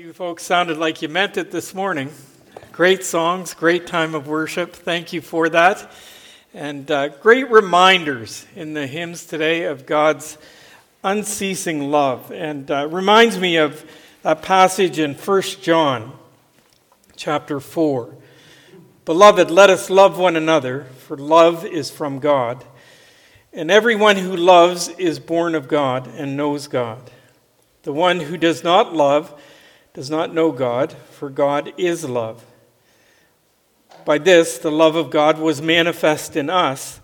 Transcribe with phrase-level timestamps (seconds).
[0.00, 2.10] you folks sounded like you meant it this morning.
[2.72, 4.72] Great songs, great time of worship.
[4.72, 5.92] Thank you for that.
[6.54, 10.38] And uh, great reminders in the hymns today of God's
[11.04, 12.32] unceasing love.
[12.32, 13.84] And uh, reminds me of
[14.24, 16.16] a passage in 1 John
[17.14, 18.16] chapter 4.
[19.04, 22.64] Beloved, let us love one another, for love is from God.
[23.52, 27.10] And everyone who loves is born of God and knows God.
[27.82, 29.38] The one who does not love
[29.92, 32.44] does not know God, for God is love.
[34.04, 37.00] By this, the love of God was manifest in us,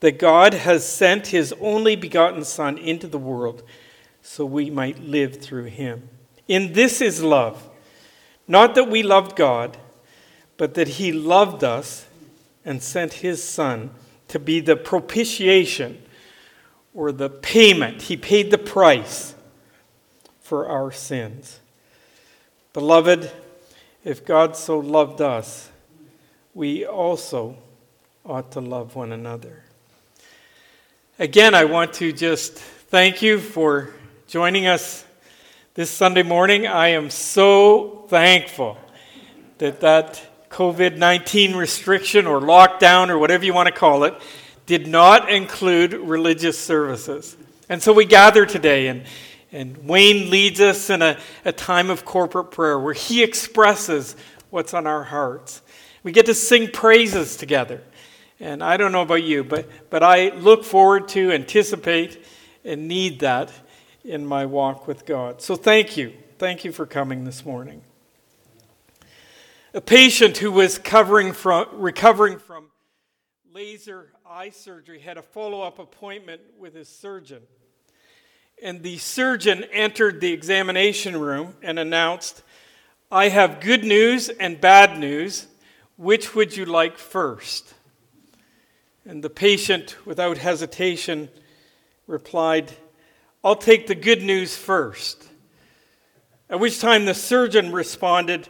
[0.00, 3.62] that God has sent his only begotten Son into the world
[4.22, 6.08] so we might live through him.
[6.48, 7.68] In this is love,
[8.46, 9.78] not that we loved God,
[10.56, 12.06] but that he loved us
[12.64, 13.90] and sent his Son
[14.28, 16.02] to be the propitiation
[16.94, 18.02] or the payment.
[18.02, 19.34] He paid the price
[20.40, 21.60] for our sins.
[22.76, 23.32] Beloved,
[24.04, 25.70] if God so loved us,
[26.52, 27.56] we also
[28.22, 29.62] ought to love one another.
[31.18, 33.94] Again, I want to just thank you for
[34.28, 35.06] joining us
[35.72, 36.66] this Sunday morning.
[36.66, 38.76] I am so thankful
[39.56, 44.12] that that COVID 19 restriction or lockdown or whatever you want to call it
[44.66, 47.38] did not include religious services.
[47.70, 49.04] And so we gather today and
[49.56, 54.14] and Wayne leads us in a, a time of corporate prayer where he expresses
[54.50, 55.62] what's on our hearts.
[56.02, 57.82] We get to sing praises together.
[58.38, 62.22] And I don't know about you, but, but I look forward to, anticipate,
[62.66, 63.50] and need that
[64.04, 65.40] in my walk with God.
[65.40, 66.12] So thank you.
[66.38, 67.80] Thank you for coming this morning.
[69.72, 72.66] A patient who was from, recovering from
[73.50, 77.40] laser eye surgery had a follow up appointment with his surgeon.
[78.62, 82.42] And the surgeon entered the examination room and announced,
[83.10, 85.46] I have good news and bad news.
[85.96, 87.74] Which would you like first?
[89.04, 91.28] And the patient, without hesitation,
[92.06, 92.72] replied,
[93.44, 95.28] I'll take the good news first.
[96.50, 98.48] At which time the surgeon responded,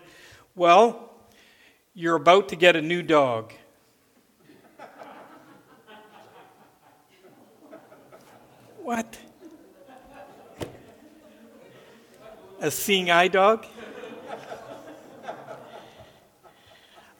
[0.55, 1.11] Well,
[1.95, 3.53] you're about to get a new dog.
[8.83, 9.19] what?
[12.61, 13.67] A seeing eye dog.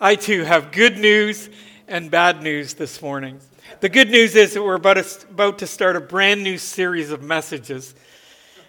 [0.01, 1.51] I too have good news
[1.89, 3.41] and bad news this morning.
[3.81, 7.11] The good news is that we're about, to, about to start a brand new series
[7.11, 7.95] of messages.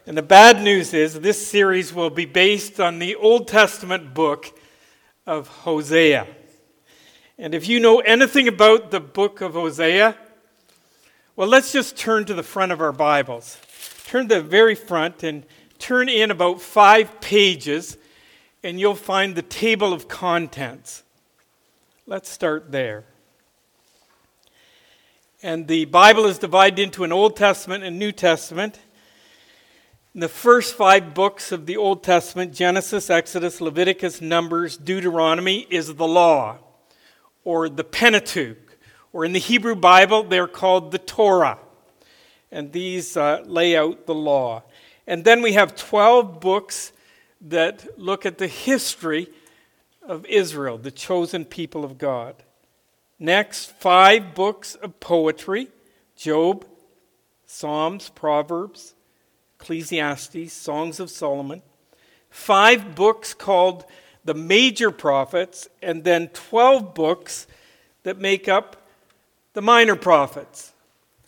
[0.06, 4.57] And the bad news is this series will be based on the Old Testament book
[5.25, 6.27] of Hosea.
[7.38, 10.17] And if you know anything about the book of Hosea,
[11.35, 13.57] well, let's just turn to the front of our Bibles.
[14.06, 15.45] Turn to the very front and
[15.79, 17.97] turn in about five pages
[18.63, 21.03] and you'll find the table of contents.
[22.05, 23.05] Let's start there.
[25.43, 28.79] And the Bible is divided into an Old Testament and New Testament.
[30.15, 35.94] In the first five books of the Old Testament Genesis, Exodus, Leviticus, Numbers, Deuteronomy is
[35.94, 36.57] the law,
[37.44, 38.77] or the Pentateuch,
[39.13, 41.59] or in the Hebrew Bible, they're called the Torah.
[42.51, 44.63] And these uh, lay out the law.
[45.07, 46.91] And then we have 12 books
[47.41, 49.28] that look at the history
[50.03, 52.35] of Israel, the chosen people of God.
[53.19, 55.69] Next, five books of poetry
[56.16, 56.66] Job,
[57.45, 58.95] Psalms, Proverbs,
[59.59, 61.62] Ecclesiastes, Songs of Solomon.
[62.29, 63.85] Five books called
[64.25, 67.47] the major prophets, and then 12 books
[68.03, 68.88] that make up
[69.53, 70.74] the minor prophets,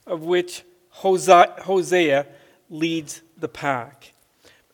[0.06, 2.28] of which Hosea
[2.70, 4.14] leads the pack.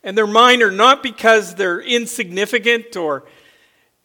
[0.03, 3.25] And they're minor not because they're insignificant or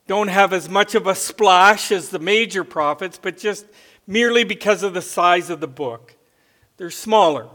[0.06, 3.66] don't have as much of a splash as the major prophets, but just
[4.06, 6.16] merely because of the size of the book.
[6.78, 7.48] They're smaller.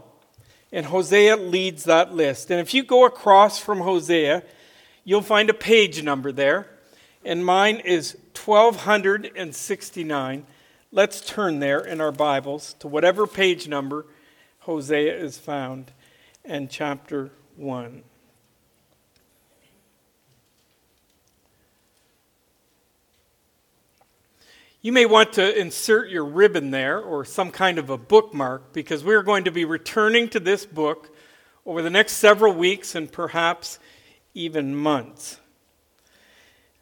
[0.72, 2.50] And Hosea leads that list.
[2.50, 4.42] And if you go across from Hosea,
[5.04, 6.68] you'll find a page number there.
[7.24, 10.46] And mine is 1269.
[10.92, 14.06] Let's turn there in our Bibles to whatever page number
[14.60, 15.92] Hosea is found
[16.46, 18.02] and chapter 1.
[24.82, 29.02] You may want to insert your ribbon there or some kind of a bookmark because
[29.02, 31.12] we're going to be returning to this book
[31.64, 33.80] over the next several weeks and perhaps
[34.32, 35.40] even months.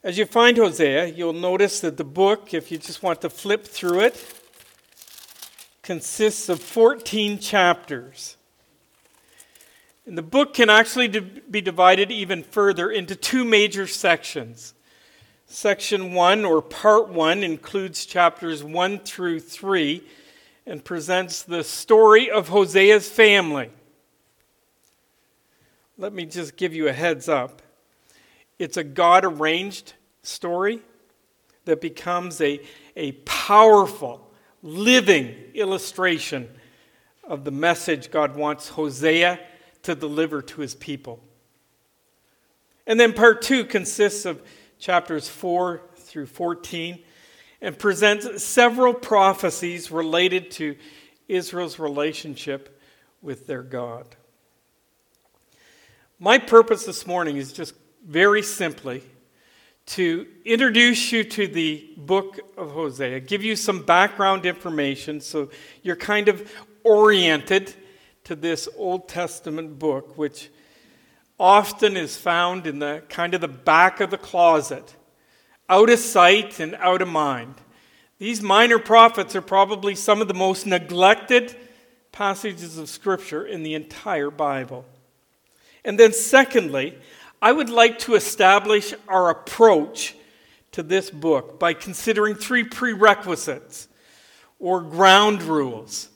[0.03, 3.65] As you find Hosea, you'll notice that the book, if you just want to flip
[3.65, 4.41] through it,
[5.81, 8.37] consists of 14 chapters.
[10.05, 14.75] And the book can actually be divided even further into two major sections.
[15.47, 20.03] Section 1, or Part 1, includes chapters 1 through 3
[20.67, 23.69] and presents the story of Hosea's family.
[25.97, 27.61] Let me just give you a heads up.
[28.59, 29.93] It's a God arranged
[30.23, 30.81] story
[31.65, 32.59] that becomes a,
[32.95, 34.29] a powerful,
[34.61, 36.49] living illustration
[37.23, 39.39] of the message God wants Hosea
[39.85, 41.23] to deliver to his people.
[42.87, 44.41] And then part two consists of
[44.79, 46.99] chapters 4 through 14
[47.61, 50.75] and presents several prophecies related to
[51.27, 52.79] Israel's relationship
[53.21, 54.05] with their God.
[56.19, 57.73] My purpose this morning is just
[58.05, 59.03] very simply
[59.87, 65.49] to introduce you to the book of Hosea, give you some background information so
[65.83, 66.51] you're kind of
[66.83, 67.73] oriented
[68.25, 70.49] to this Old Testament book, which
[71.39, 74.95] often is found in the kind of the back of the closet,
[75.69, 77.55] out of sight and out of mind.
[78.17, 81.55] These minor prophets are probably some of the most neglected
[82.11, 84.85] passages of Scripture in the entire Bible.
[85.83, 86.97] And then, secondly,
[87.41, 90.15] I would like to establish our approach
[90.71, 93.87] to this book by considering three prerequisites
[94.59, 96.09] or ground rules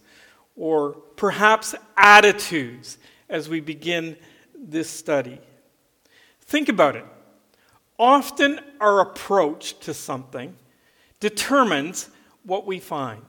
[0.60, 2.98] or perhaps attitudes
[3.30, 4.18] as we begin
[4.54, 5.40] this study.
[6.42, 7.06] Think about it.
[7.98, 10.56] Often our approach to something
[11.22, 12.10] determines
[12.44, 13.24] what we find.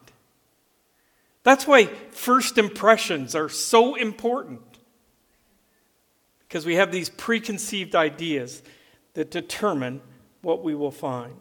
[1.45, 4.61] That's why first impressions are so important
[6.41, 8.61] because we have these preconceived ideas
[9.15, 10.01] that determine
[10.43, 11.41] what we will find.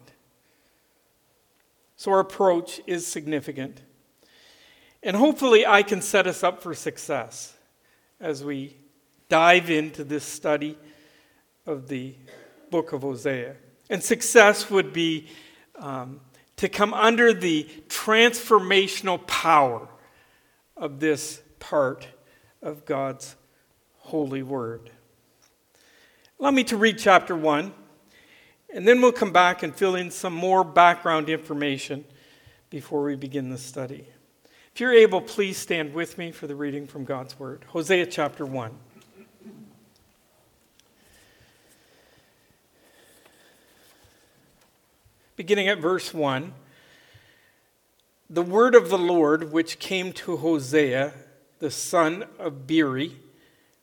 [1.96, 3.82] So our approach is significant.
[5.02, 7.54] And hopefully, I can set us up for success
[8.20, 8.76] as we
[9.28, 10.76] dive into this study
[11.66, 12.14] of the
[12.70, 13.56] book of Hosea.
[13.88, 15.28] And success would be
[15.76, 16.20] um,
[16.56, 19.88] to come under the transformational power
[20.76, 22.06] of this part
[22.62, 23.36] of God's
[23.96, 24.90] holy word.
[26.38, 27.72] Allow me to read chapter 1,
[28.74, 32.04] and then we'll come back and fill in some more background information
[32.68, 34.06] before we begin the study.
[34.74, 37.64] If you're able, please stand with me for the reading from God's Word.
[37.68, 38.70] Hosea chapter 1.
[45.36, 46.52] Beginning at verse 1
[48.28, 51.14] The word of the Lord which came to Hosea,
[51.58, 53.16] the son of Beeri,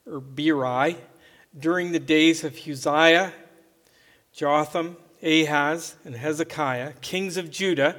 [0.09, 0.97] or Beeri,
[1.57, 3.33] during the days of Uzziah,
[4.31, 7.97] Jotham, Ahaz, and Hezekiah, kings of Judah,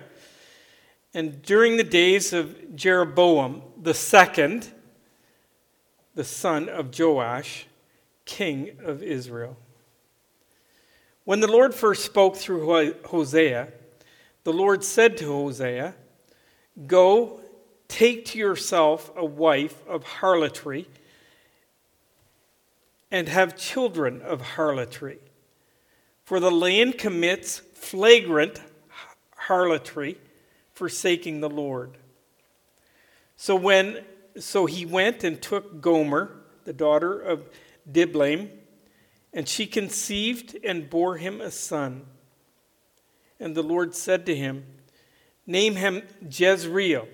[1.14, 4.70] and during the days of Jeroboam the second,
[6.14, 7.66] the son of Joash,
[8.24, 9.56] king of Israel.
[11.24, 13.68] When the Lord first spoke through Hosea,
[14.44, 15.94] the Lord said to Hosea,
[16.86, 17.40] Go,
[17.88, 20.88] take to yourself a wife of harlotry
[23.10, 25.18] and have children of harlotry.
[26.24, 28.60] For the land commits flagrant
[29.36, 30.18] harlotry,
[30.78, 31.96] forsaking the Lord.
[33.36, 34.04] So when
[34.38, 36.30] so he went and took Gomer,
[36.62, 37.50] the daughter of
[37.90, 38.50] Diblaim,
[39.32, 42.06] and she conceived and bore him a son.
[43.40, 44.66] And the Lord said to him,
[45.48, 47.08] Name him Jezreel,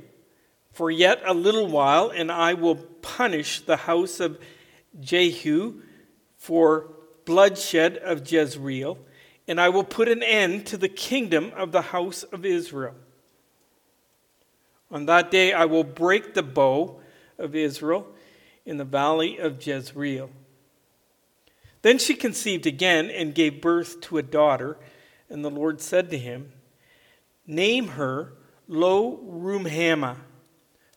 [0.70, 4.38] for yet a little while, and I will punish the house of
[5.00, 5.80] Jehu
[6.36, 6.90] for
[7.24, 8.98] bloodshed of Jezreel,
[9.48, 12.96] and I will put an end to the kingdom of the house of Israel.
[14.94, 17.00] On that day I will break the bow
[17.36, 18.06] of Israel
[18.64, 20.30] in the valley of Jezreel.
[21.82, 24.78] Then she conceived again and gave birth to a daughter,
[25.28, 26.52] and the Lord said to him,
[27.44, 28.34] Name her
[28.68, 30.18] Lo Ruhamah,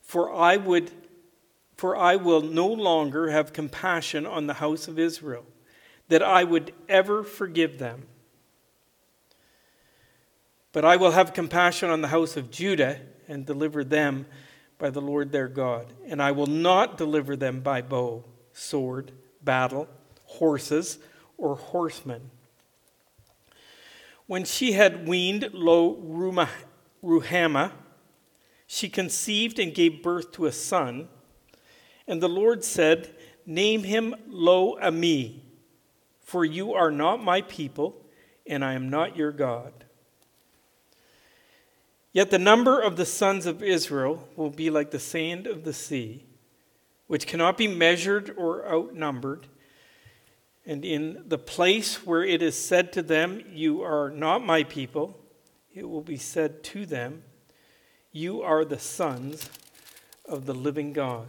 [0.00, 0.92] for I would
[1.76, 5.44] for I will no longer have compassion on the house of Israel,
[6.08, 8.06] that I would ever forgive them.
[10.72, 14.26] But I will have compassion on the house of Judah and deliver them
[14.78, 15.92] by the Lord their God.
[16.06, 19.88] And I will not deliver them by bow, sword, battle,
[20.24, 20.98] horses,
[21.36, 22.30] or horsemen.
[24.26, 25.94] When she had weaned Lo
[27.02, 27.72] Ruhamah,
[28.66, 31.08] she conceived and gave birth to a son
[32.08, 35.44] and the Lord said, Name him Lo Ami,
[36.22, 38.02] for you are not my people,
[38.46, 39.84] and I am not your God.
[42.12, 45.72] Yet the number of the sons of Israel will be like the sand of the
[45.72, 46.24] sea.
[47.08, 49.46] which cannot be measured or outnumbered.
[50.64, 55.18] And in the place where it is said to them, You are not my people,
[55.74, 57.24] it will be said to them,
[58.12, 59.48] You are the sons
[60.26, 61.28] of the living God.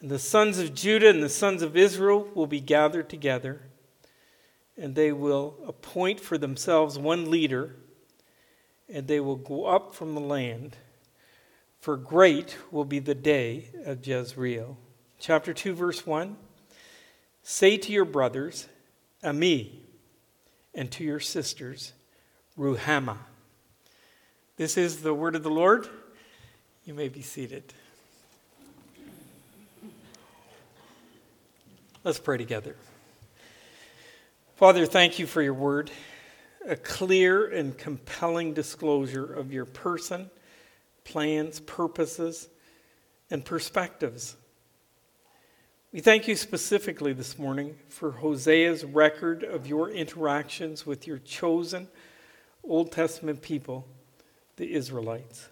[0.00, 3.62] And the sons of Judah and the sons of Israel will be gathered together,
[4.76, 7.74] and they will appoint for themselves one leader,
[8.92, 10.76] and they will go up from the land
[11.80, 14.76] for great will be the day of Jezreel.
[15.18, 16.36] Chapter 2, verse 1
[17.42, 18.68] Say to your brothers,
[19.22, 19.80] Ami,
[20.74, 21.92] and to your sisters,
[22.58, 23.18] Ruhamah.
[24.56, 25.88] This is the word of the Lord.
[26.84, 27.72] You may be seated.
[32.04, 32.76] Let's pray together.
[34.56, 35.90] Father, thank you for your word,
[36.68, 40.30] a clear and compelling disclosure of your person
[41.04, 42.48] plans, purposes,
[43.30, 44.36] and perspectives.
[45.90, 51.88] We thank you specifically this morning for Hosea's record of your interactions with your chosen
[52.62, 53.86] Old Testament people,
[54.56, 55.48] the Israelites.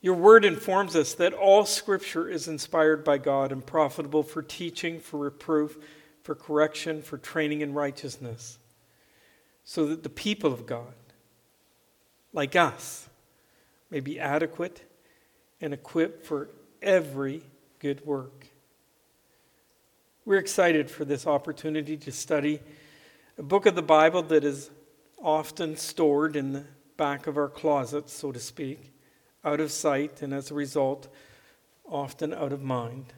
[0.00, 5.00] Your word informs us that all scripture is inspired by God and profitable for teaching,
[5.00, 5.76] for reproof,
[6.22, 8.58] for correction, for training in righteousness,
[9.64, 10.94] so that the people of God,
[12.32, 13.08] like us,
[13.90, 14.82] may be adequate
[15.60, 16.48] and equipped for
[16.80, 17.42] every
[17.78, 18.46] good work.
[20.24, 22.60] We're excited for this opportunity to study
[23.38, 24.70] a book of the Bible that is
[25.22, 26.64] often stored in the
[26.96, 28.92] back of our closets, so to speak,
[29.44, 31.08] out of sight, and as a result,
[31.88, 33.12] often out of mind.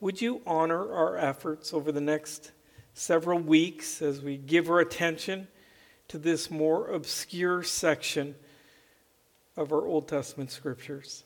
[0.00, 2.52] Would you honor our efforts over the next
[2.98, 5.48] several weeks as we give our attention
[6.08, 8.34] to this more obscure section?
[9.58, 11.24] of our Old Testament scriptures.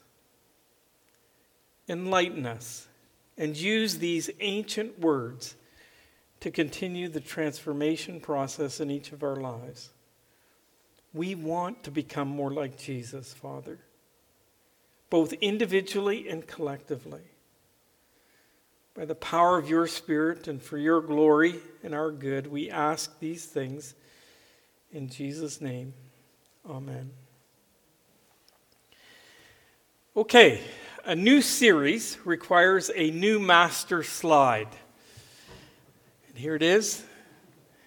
[1.87, 2.89] Enlighten us
[3.37, 5.55] and use these ancient words
[6.41, 9.91] to continue the transformation process in each of our lives.
[11.13, 13.79] We want to become more like Jesus, Father,
[15.11, 17.21] both individually and collectively.
[18.95, 23.19] By the power of your Spirit and for your glory and our good, we ask
[23.21, 23.95] these things
[24.93, 25.95] in Jesus' name.
[26.69, 27.11] Amen.
[30.15, 30.61] Okay,
[31.07, 34.69] a new series requires a new master slide.
[36.29, 37.03] And here it is.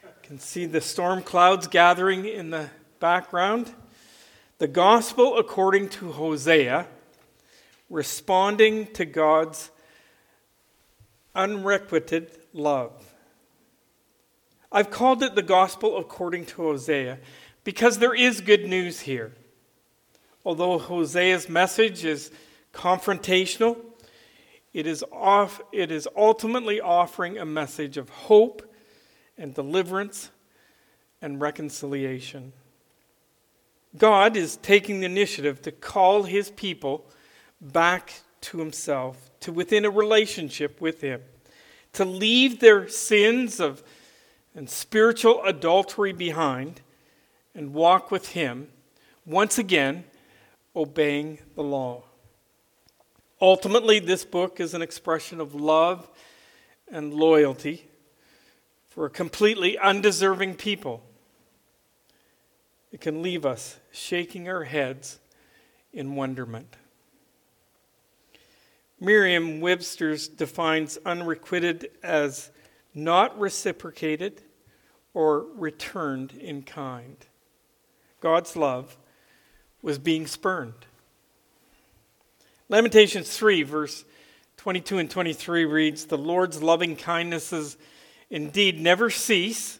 [0.04, 3.72] You can see the storm clouds gathering in the background.
[4.58, 6.88] The gospel according to Hosea,
[7.92, 9.70] responding to God's
[11.36, 13.14] unrequited love.
[14.72, 17.20] I've called it the gospel according to Hosea
[17.64, 19.34] because there is good news here.
[20.44, 22.32] Although Hosea's message is
[22.74, 23.78] confrontational,
[24.74, 28.70] it is, off, it is ultimately offering a message of hope
[29.38, 30.32] and deliverance
[31.22, 32.52] and reconciliation.
[33.98, 37.06] God is taking the initiative to call his people
[37.62, 41.22] back to himself, to within a relationship with him,
[41.94, 43.84] to leave their sins of
[44.56, 46.82] and spiritual adultery behind
[47.54, 48.70] and walk with him
[49.26, 50.06] once again
[50.76, 52.04] obeying the law.
[53.42, 56.10] Ultimately, this book is an expression of love
[56.90, 57.86] and loyalty
[58.88, 61.04] for a completely undeserving people.
[62.94, 65.20] It can leave us shaking our heads
[65.92, 66.78] in wonderment.
[69.00, 72.52] Merriam Webster's defines unrequited as
[72.94, 74.42] not reciprocated
[75.14, 77.18] or returned in kind.
[78.22, 78.98] God's love
[79.82, 80.86] was being spurned.
[82.70, 84.06] Lamentations 3, verse
[84.58, 87.78] 22 and 23 reads The Lord's loving kindnesses
[88.30, 89.80] indeed never cease,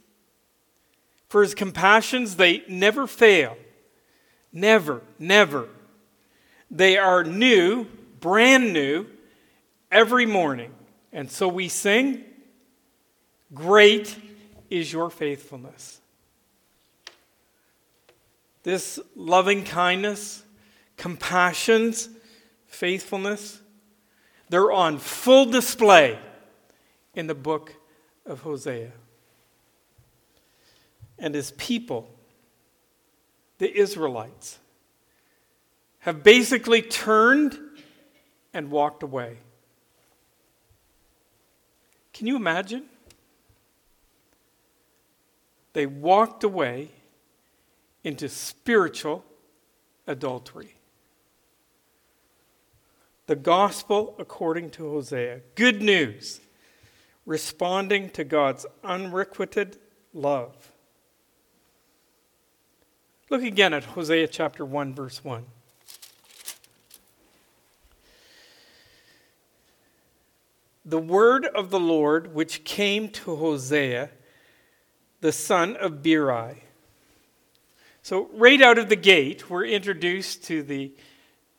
[1.28, 3.58] for his compassions, they never fail.
[4.54, 5.68] Never, never.
[6.70, 7.88] They are new,
[8.26, 9.06] brand new,
[9.92, 10.74] every morning.
[11.14, 12.24] And so we sing,
[13.54, 14.18] Great
[14.72, 16.02] is your faithfulness.
[18.64, 20.44] This loving kindness,
[20.98, 22.10] compassions,
[22.66, 23.62] faithfulness,
[24.50, 26.18] they're on full display
[27.14, 27.76] in the book
[28.26, 28.92] of Hosea.
[31.20, 32.10] And his people,
[33.60, 34.58] the Israelites,
[36.00, 37.60] have basically turned
[38.56, 39.38] and walked away.
[42.14, 42.86] Can you imagine?
[45.74, 46.90] They walked away
[48.06, 49.26] into spiritual
[50.08, 50.76] adultery.
[53.28, 55.42] The gospel according to Hosea.
[55.56, 56.40] Good news.
[57.26, 59.78] Responding to God's unrequited
[60.14, 60.72] love.
[63.30, 65.46] Look again at Hosea chapter 1, verse 1.
[70.86, 74.12] The word of the Lord which came to Hosea,
[75.22, 76.64] the son of Beeri.
[78.04, 80.92] So, right out of the gate, we're introduced to the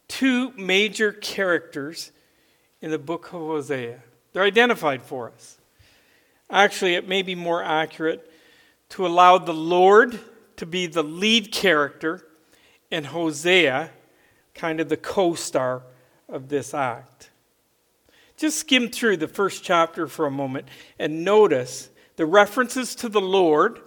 [0.06, 2.12] two major characters
[2.80, 4.00] in the book of Hosea.
[4.33, 5.59] They're identified for us.
[6.49, 8.30] Actually, it may be more accurate
[8.90, 10.21] to allow the Lord
[10.56, 12.25] to be the lead character
[12.90, 13.90] and Hosea
[14.54, 15.83] kind of the co star
[16.28, 17.30] of this act.
[18.37, 23.21] Just skim through the first chapter for a moment and notice the references to the
[23.21, 23.81] Lord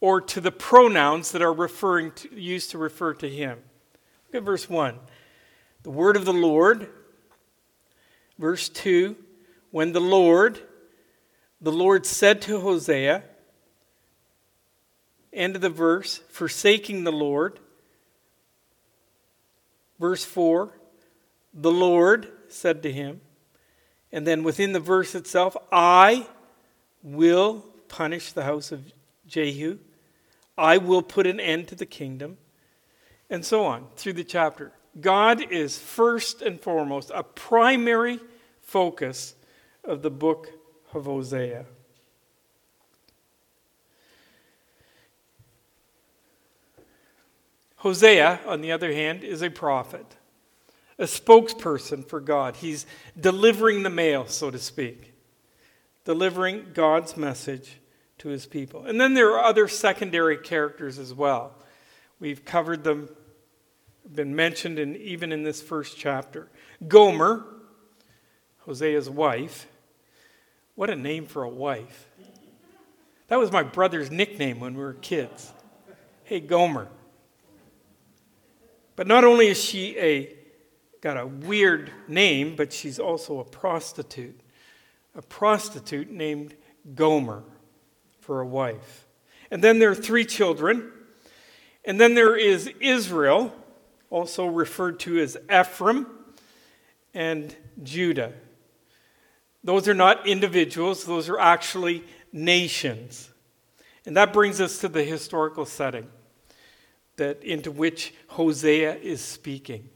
[0.00, 3.58] or to the pronouns that are referring to, used to refer to him.
[4.28, 4.98] Look at verse 1.
[5.82, 6.90] The word of the Lord.
[8.38, 9.16] Verse 2.
[9.70, 10.60] When the Lord,
[11.60, 13.24] the Lord said to Hosea,
[15.32, 17.58] End of the verse, forsaking the Lord.
[19.98, 20.72] Verse 4
[21.52, 23.20] The Lord said to him,
[24.14, 26.28] and then within the verse itself, I
[27.02, 28.92] will punish the house of
[29.26, 29.78] Jehu.
[30.56, 32.38] I will put an end to the kingdom.
[33.28, 34.70] And so on through the chapter.
[35.00, 38.20] God is first and foremost a primary
[38.60, 39.34] focus
[39.82, 40.48] of the book
[40.94, 41.66] of Hosea.
[47.78, 50.06] Hosea, on the other hand, is a prophet,
[50.98, 52.56] a spokesperson for God.
[52.56, 52.86] He's
[53.18, 55.12] delivering the mail, so to speak,
[56.04, 57.78] delivering God's message
[58.18, 58.84] to his people.
[58.84, 61.54] And then there are other secondary characters as well.
[62.20, 63.08] We've covered them,
[64.10, 66.48] been mentioned in, even in this first chapter.
[66.86, 67.44] Gomer,
[68.66, 69.66] Hosea's wife.
[70.74, 72.08] What a name for a wife.
[73.28, 75.52] That was my brother's nickname when we were kids.
[76.24, 76.88] Hey, Gomer.
[78.96, 80.34] But not only is she a
[81.04, 84.40] got a weird name, but she's also a prostitute.
[85.14, 86.54] A prostitute named
[86.94, 87.44] Gomer
[88.20, 89.06] for a wife.
[89.50, 90.90] And then there are three children.
[91.84, 93.54] And then there is Israel,
[94.08, 96.06] also referred to as Ephraim,
[97.12, 98.32] and Judah.
[99.62, 103.28] Those are not individuals, those are actually nations.
[104.06, 106.08] And that brings us to the historical setting
[107.16, 109.90] that into which Hosea is speaking.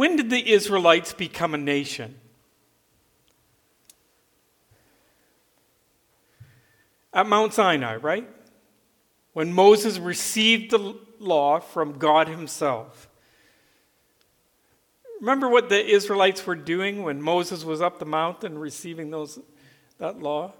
[0.00, 2.14] When did the Israelites become a nation?
[7.12, 8.26] At Mount Sinai, right?
[9.34, 13.10] When Moses received the law from God Himself.
[15.20, 19.38] Remember what the Israelites were doing when Moses was up the mountain receiving those,
[19.98, 20.54] that law?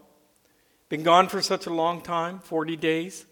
[0.91, 3.25] Been gone for such a long time 40 days.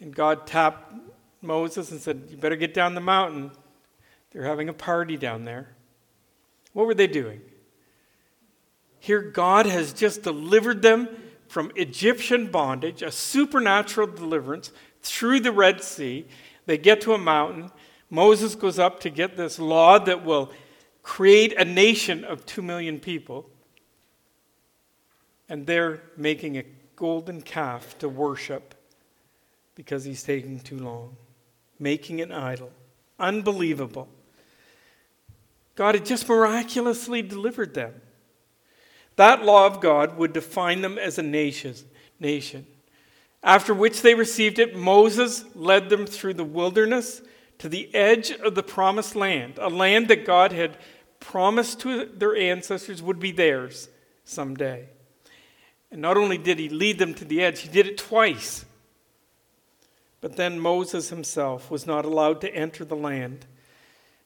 [0.00, 0.94] And God tapped
[1.42, 3.50] Moses and said, You better get down the mountain.
[4.34, 5.68] They're having a party down there.
[6.72, 7.40] What were they doing?
[8.98, 11.08] Here, God has just delivered them
[11.46, 16.26] from Egyptian bondage, a supernatural deliverance through the Red Sea.
[16.66, 17.70] They get to a mountain.
[18.10, 20.50] Moses goes up to get this law that will
[21.02, 23.48] create a nation of two million people.
[25.48, 26.64] And they're making a
[26.96, 28.74] golden calf to worship
[29.74, 31.16] because he's taking too long,
[31.78, 32.72] making an idol.
[33.18, 34.08] Unbelievable.
[35.74, 37.94] God had just miraculously delivered them.
[39.16, 41.74] That law of God would define them as a nation.
[42.18, 42.66] nation.
[43.42, 47.20] After which they received it, Moses led them through the wilderness
[47.58, 50.78] to the edge of the promised land, a land that God had
[51.20, 53.88] promised to their ancestors would be theirs
[54.24, 54.88] someday.
[55.90, 58.64] And not only did he lead them to the edge, he did it twice.
[60.20, 63.46] But then Moses himself was not allowed to enter the land.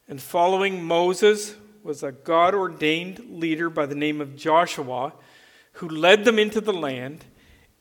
[0.09, 5.13] And following Moses was a God ordained leader by the name of Joshua
[5.73, 7.23] who led them into the land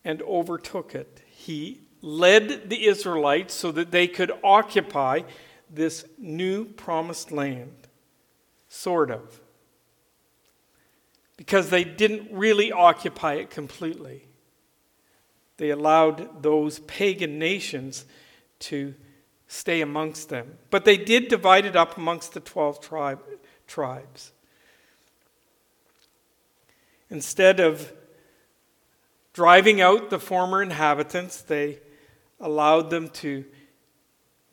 [0.05, 1.21] and overtook it.
[1.27, 5.23] He led the Israelites so that they could occupy
[5.69, 7.89] this new promised land.
[8.69, 9.41] Sort of.
[11.37, 14.29] Because they didn't really occupy it completely
[15.59, 18.07] they allowed those pagan nations
[18.61, 18.95] to
[19.49, 20.59] stay amongst them.
[20.71, 23.21] But they did divide it up amongst the 12 tribe,
[23.67, 24.33] tribes.
[27.11, 27.93] Instead of
[29.33, 31.79] driving out the former inhabitants, they
[32.39, 33.45] allowed them to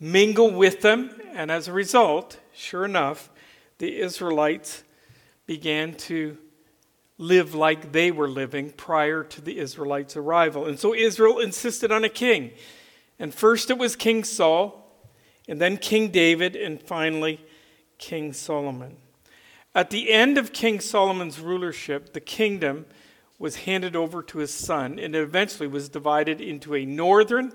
[0.00, 3.30] mingle with them, and as a result, sure enough,
[3.78, 4.82] the Israelites
[5.46, 6.38] began to
[7.18, 10.66] live like they were living prior to the Israelites' arrival.
[10.66, 12.52] And so Israel insisted on a king.
[13.18, 14.85] And first it was King Saul,
[15.48, 17.40] and then King David, and finally
[17.98, 18.96] King Solomon.
[19.74, 22.86] At the end of King Solomon's rulership, the kingdom
[23.38, 27.52] was handed over to his son, and eventually was divided into a northern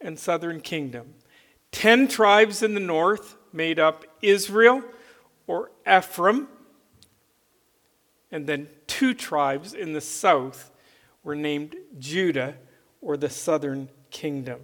[0.00, 1.14] and southern kingdom.
[1.72, 4.82] Ten tribes in the north made up Israel
[5.46, 6.48] or Ephraim,
[8.30, 10.70] and then two tribes in the south
[11.24, 12.56] were named Judah
[13.00, 14.60] or the southern kingdom.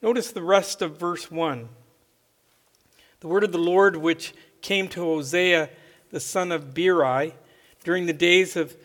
[0.00, 1.68] Notice the rest of verse 1.
[3.20, 4.32] The word of the Lord, which
[4.62, 5.70] came to Hosea
[6.10, 7.34] the son of Beeri
[7.84, 8.76] during the days of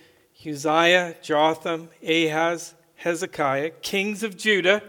[0.46, 4.82] Uzziah, Jotham, Ahaz, Hezekiah, kings of Judah.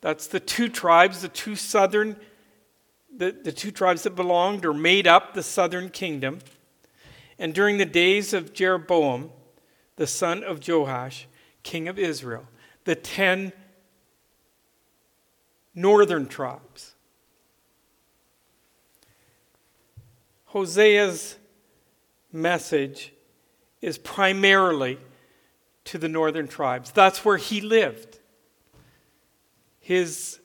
[0.00, 2.16] That's the two tribes, the two southern,
[3.14, 6.38] the, the two tribes that belonged or made up the southern kingdom.
[7.38, 9.30] And during the days of Jeroboam,
[9.96, 11.26] the son of Joash,
[11.62, 12.46] king of Israel,
[12.84, 13.52] the ten
[15.76, 16.94] northern tribes.
[20.46, 21.36] Hosea's
[22.32, 23.12] message
[23.82, 24.98] is primarily
[25.84, 26.90] to the northern tribes.
[26.90, 28.18] That's where he lived.
[29.78, 30.40] His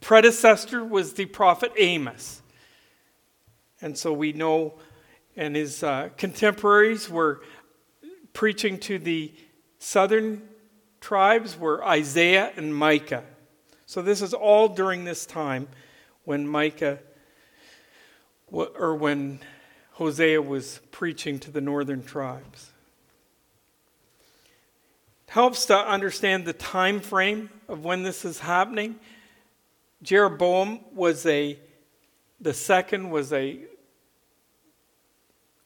[0.00, 2.42] predecessor was the prophet Amos.
[3.82, 4.74] And so we know,
[5.36, 7.42] and his uh, contemporaries were
[8.32, 9.32] preaching to the
[9.78, 10.42] southern
[11.00, 13.24] tribes were Isaiah and Micah.
[13.90, 15.66] So this is all during this time
[16.22, 17.00] when Micah,
[18.52, 19.40] or when
[19.94, 22.70] Hosea was preaching to the northern tribes.
[25.26, 28.94] It helps to understand the time frame of when this is happening.
[30.04, 31.58] Jeroboam was a
[32.40, 33.58] the second was a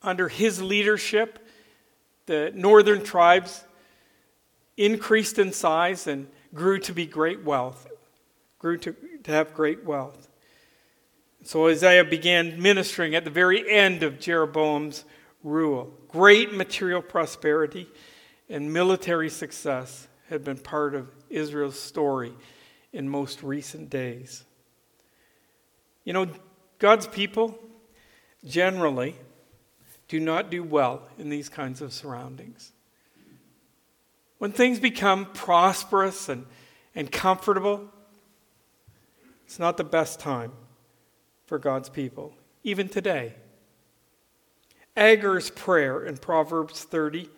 [0.00, 1.46] under his leadership
[2.24, 3.64] the northern tribes
[4.78, 7.86] increased in size and grew to be great wealth
[8.64, 10.30] grew to, to have great wealth
[11.44, 15.04] so Isaiah began ministering at the very end of Jeroboam's
[15.42, 15.92] rule.
[16.08, 17.86] Great material prosperity
[18.48, 22.32] and military success had been part of Israel's story
[22.94, 24.44] in most recent days.
[26.04, 26.28] You know,
[26.78, 27.58] God's people
[28.46, 29.14] generally
[30.08, 32.72] do not do well in these kinds of surroundings.
[34.38, 36.46] When things become prosperous and,
[36.94, 37.90] and comfortable,
[39.44, 40.52] it's not the best time
[41.46, 43.34] for God's people, even today.
[44.96, 47.28] Agur's prayer in Proverbs 30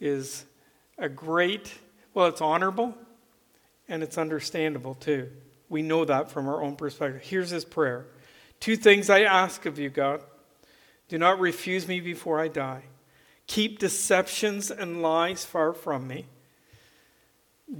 [0.00, 0.44] is
[0.98, 1.72] a great,
[2.14, 2.96] well, it's honorable
[3.88, 5.30] and it's understandable too.
[5.68, 7.22] We know that from our own perspective.
[7.22, 8.06] Here's his prayer
[8.60, 10.22] Two things I ask of you, God.
[11.08, 12.84] Do not refuse me before I die.
[13.48, 16.26] Keep deceptions and lies far from me.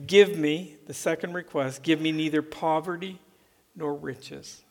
[0.07, 3.21] Give me, the second request, give me neither poverty
[3.77, 4.63] nor riches.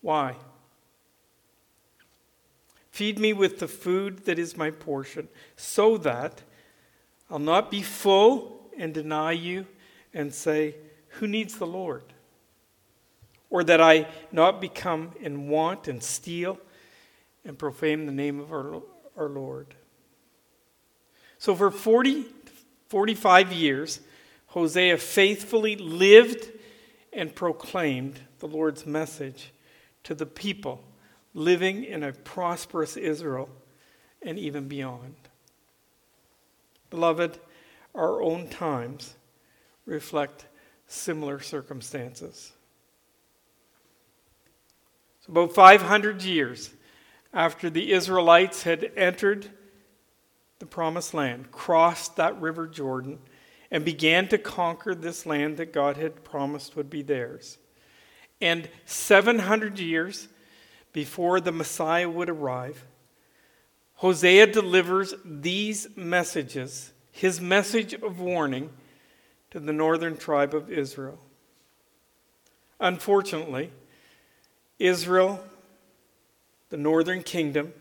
[0.00, 0.36] Why?
[2.90, 6.42] Feed me with the food that is my portion, so that
[7.28, 9.66] I'll not be full and deny you
[10.14, 10.76] and say,
[11.08, 12.04] Who needs the Lord?
[13.50, 16.58] Or that I not become in want and steal
[17.44, 18.82] and profane the name of our,
[19.16, 19.74] our Lord.
[21.38, 22.24] So for 40,
[22.88, 24.00] 45 years,
[24.48, 26.50] Hosea faithfully lived
[27.12, 29.52] and proclaimed the Lord's message
[30.04, 30.82] to the people
[31.34, 33.48] living in a prosperous Israel
[34.22, 35.14] and even beyond.
[36.90, 37.38] Beloved,
[37.94, 39.16] our own times
[39.84, 40.46] reflect
[40.86, 42.52] similar circumstances.
[45.28, 46.70] About 500 years
[47.32, 49.50] after the Israelites had entered
[50.58, 53.18] the promised land, crossed that river Jordan,
[53.70, 57.58] and began to conquer this land that God had promised would be theirs.
[58.40, 60.28] And 700 years
[60.92, 62.86] before the Messiah would arrive,
[63.96, 68.70] Hosea delivers these messages, his message of warning
[69.50, 71.18] to the northern tribe of Israel.
[72.78, 73.70] Unfortunately,
[74.78, 75.42] Israel,
[76.68, 77.72] the northern kingdom,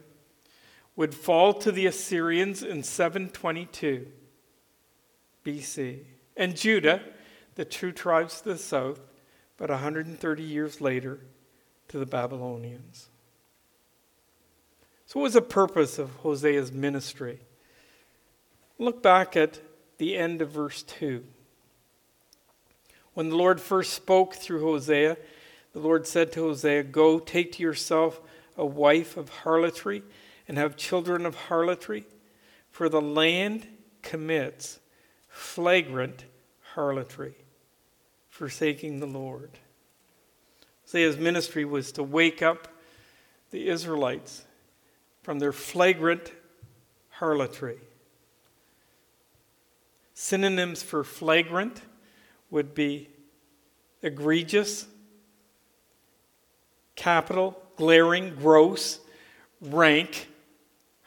[0.95, 4.07] would fall to the Assyrians in 722
[5.43, 5.99] BC.
[6.37, 7.01] And Judah,
[7.55, 8.99] the two tribes to the south,
[9.57, 11.19] but 130 years later
[11.89, 13.09] to the Babylonians.
[15.05, 17.39] So, what was the purpose of Hosea's ministry?
[18.77, 19.59] Look back at
[19.97, 21.23] the end of verse 2.
[23.13, 25.17] When the Lord first spoke through Hosea,
[25.73, 28.19] the Lord said to Hosea, Go, take to yourself
[28.57, 30.03] a wife of harlotry
[30.47, 32.05] and have children of harlotry,
[32.69, 33.67] for the land
[34.01, 34.79] commits
[35.27, 36.25] flagrant
[36.73, 37.35] harlotry,
[38.29, 39.51] forsaking the Lord.
[40.85, 42.67] Hosea's ministry was to wake up
[43.51, 44.45] the Israelites
[45.23, 46.31] from their flagrant
[47.09, 47.79] harlotry.
[50.13, 51.81] Synonyms for flagrant
[52.49, 53.09] would be
[54.01, 54.85] egregious,
[56.95, 58.99] capital, glaring, gross,
[59.59, 60.29] rank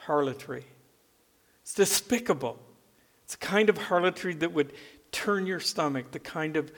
[0.09, 0.65] harlotry.
[1.61, 2.59] It's despicable.
[3.25, 4.73] It's a kind of harlotry that would
[5.13, 6.73] turn your stomach, the kind of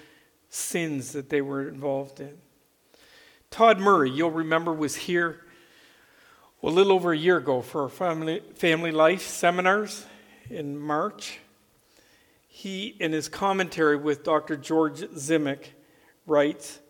[0.48, 2.36] sins that they were involved in.
[3.48, 5.42] Todd Murray, you'll remember, was here
[6.60, 10.06] a little over a year ago for our family, family life seminars
[10.50, 11.38] in March.
[12.48, 14.56] He, in his commentary with Dr.
[14.56, 15.66] George Zemek,
[16.26, 16.80] writes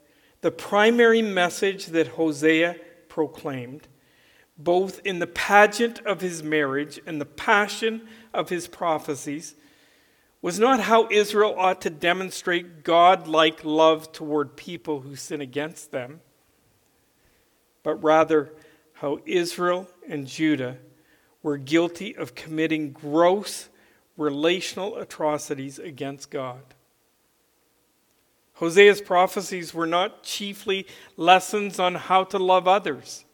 [0.41, 2.77] The primary message that Hosea
[3.11, 3.89] proclaimed,
[4.65, 9.55] both in the pageant of his marriage and the passion of his prophecies,
[10.43, 15.91] was not how Israel ought to demonstrate God like love toward people who sin against
[15.91, 16.21] them,
[17.83, 18.53] but rather
[18.95, 20.79] how Israel and Judah
[21.43, 23.69] were guilty of committing gross
[24.17, 26.63] relational atrocities against God.
[28.55, 33.25] Hosea's prophecies were not chiefly lessons on how to love others,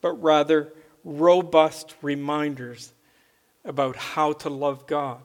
[0.00, 0.72] but rather
[1.04, 2.92] robust reminders
[3.64, 5.22] about how to love God.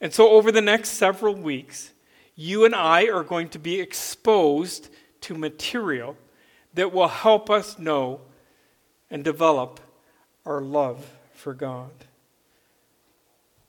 [0.00, 1.90] And so, over the next several weeks,
[2.34, 4.88] you and I are going to be exposed
[5.22, 6.16] to material
[6.74, 8.22] that will help us know
[9.10, 9.80] and develop
[10.46, 11.90] our love for God.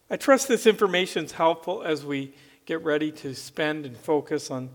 [0.09, 2.33] I trust this information is helpful as we
[2.65, 4.69] get ready to spend and focus on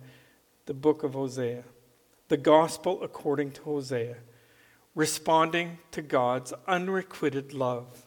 [0.66, 1.62] the book of Hosea,
[2.29, 4.16] the gospel according to Hosea,
[4.97, 8.07] responding to God's unrequited love.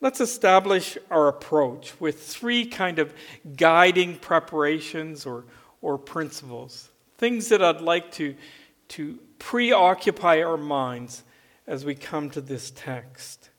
[0.00, 3.14] Let's establish our approach with three kind of
[3.56, 5.44] guiding preparations or,
[5.80, 8.34] or principles, things that I'd like to,
[8.88, 11.22] to preoccupy our minds
[11.66, 13.50] as we come to this text.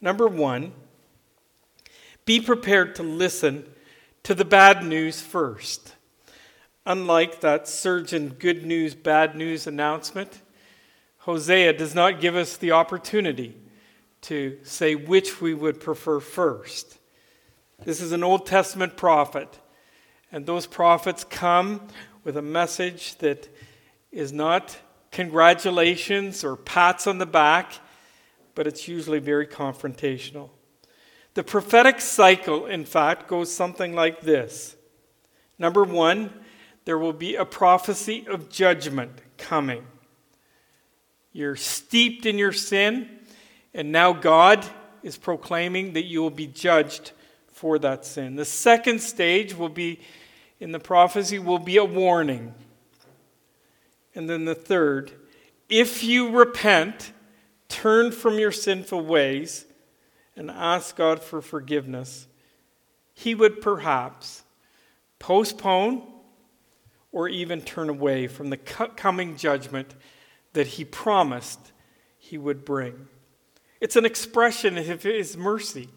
[0.00, 0.72] Number one,
[2.24, 3.68] be prepared to listen
[4.22, 5.94] to the bad news first.
[6.84, 10.40] Unlike that surgeon good news, bad news announcement,
[11.26, 13.56] Hosea does not give us the opportunity
[14.20, 16.98] to say which we would prefer first.
[17.84, 19.58] This is an Old Testament prophet,
[20.30, 21.88] and those prophets come
[22.22, 23.48] with a message that
[24.12, 24.78] is not
[25.10, 27.72] congratulations or pats on the back,
[28.54, 30.50] but it's usually very confrontational.
[31.34, 34.76] The prophetic cycle, in fact, goes something like this
[35.58, 36.30] Number one,
[36.84, 39.84] there will be a prophecy of judgment coming.
[41.36, 43.10] You're steeped in your sin,
[43.74, 44.64] and now God
[45.02, 47.12] is proclaiming that you will be judged
[47.48, 48.36] for that sin.
[48.36, 50.00] The second stage will be
[50.60, 52.54] in the prophecy will be a warning.
[54.14, 55.12] And then the third,
[55.68, 57.12] if you repent,
[57.68, 59.66] turn from your sinful ways,
[60.36, 62.28] and ask God for forgiveness,
[63.12, 64.42] he would perhaps
[65.18, 66.02] postpone
[67.12, 69.94] or even turn away from the coming judgment
[70.56, 71.72] that he promised
[72.18, 73.08] he would bring.
[73.78, 75.90] It's an expression of his mercy.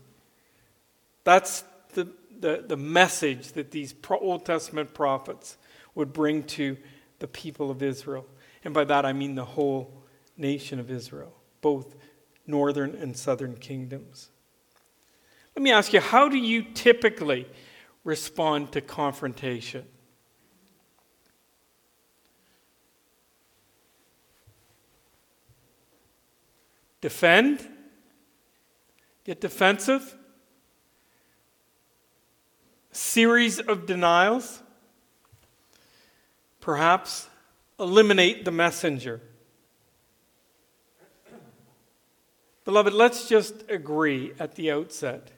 [1.24, 5.58] That's the, the, the message that these Old Testament prophets
[5.95, 6.76] would bring to
[7.19, 8.26] the people of Israel.
[8.65, 10.04] And by that I mean the whole
[10.36, 11.95] nation of Israel, both
[12.45, 14.28] northern and southern kingdoms.
[15.56, 17.48] Let me ask you, how do you typically
[18.04, 19.86] respond to confrontation?
[27.01, 27.67] Defend?
[29.23, 30.15] Get defensive?
[32.91, 34.62] Series of denials?
[36.59, 37.29] Perhaps
[37.79, 39.21] eliminate the messenger.
[42.65, 45.31] Beloved, let's just agree at the outset.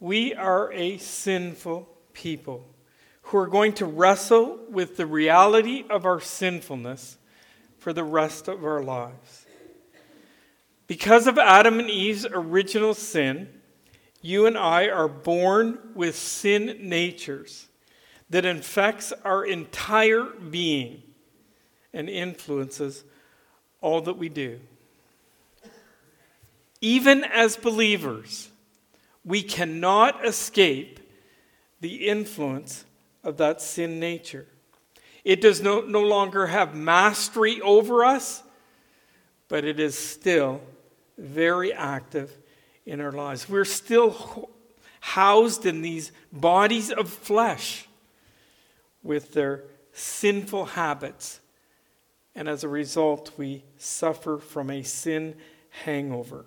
[0.00, 2.66] We are a sinful people
[3.22, 7.18] who are going to wrestle with the reality of our sinfulness
[7.78, 9.41] for the rest of our lives.
[10.86, 13.48] Because of Adam and Eve's original sin,
[14.20, 17.68] you and I are born with sin natures
[18.30, 21.02] that infects our entire being
[21.92, 23.04] and influences
[23.80, 24.60] all that we do
[26.82, 28.50] even as believers,
[29.24, 30.98] we cannot escape
[31.80, 32.84] the influence
[33.24, 34.46] of that sin nature.
[35.24, 38.42] It does no, no longer have mastery over us,
[39.48, 40.60] but it is still
[41.18, 42.36] very active
[42.86, 43.48] in our lives.
[43.48, 44.50] We're still
[45.00, 47.88] housed in these bodies of flesh
[49.02, 51.40] with their sinful habits.
[52.34, 55.34] And as a result, we suffer from a sin
[55.84, 56.46] hangover.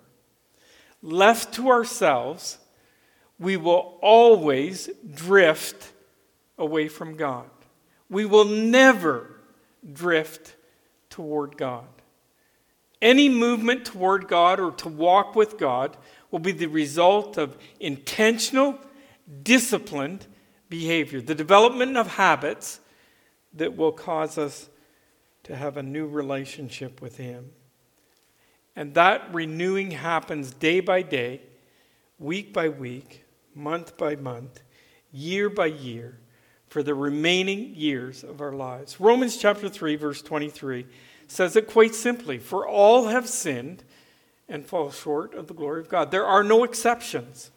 [1.02, 2.58] Left to ourselves,
[3.38, 5.92] we will always drift
[6.58, 7.50] away from God.
[8.08, 9.30] We will never
[9.92, 10.54] drift
[11.10, 11.84] toward God.
[13.02, 15.96] Any movement toward God or to walk with God
[16.30, 18.78] will be the result of intentional,
[19.42, 20.26] disciplined
[20.68, 22.80] behavior, the development of habits
[23.52, 24.68] that will cause us
[25.44, 27.50] to have a new relationship with Him.
[28.74, 31.42] And that renewing happens day by day,
[32.18, 34.62] week by week, month by month,
[35.12, 36.18] year by year,
[36.68, 39.00] for the remaining years of our lives.
[39.00, 40.84] Romans chapter 3, verse 23
[41.28, 43.84] says it quite simply For all have sinned
[44.48, 46.10] and fall short of the glory of God.
[46.10, 47.50] There are no exceptions.